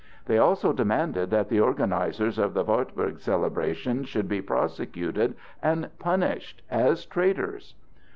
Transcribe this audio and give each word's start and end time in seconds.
They 0.25 0.39
also 0.39 0.73
demanded 0.73 1.29
that 1.29 1.47
the 1.49 1.59
organizers 1.59 2.39
of 2.39 2.55
the 2.55 2.63
Wartburg 2.63 3.19
celebration 3.19 4.03
should 4.03 4.27
be 4.27 4.41
prosecuted 4.41 5.35
and 5.61 5.91
punished 5.99 6.63
as 6.71 7.05
traitors. 7.05 7.75